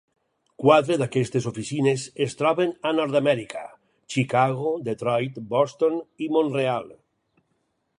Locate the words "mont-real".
6.37-6.95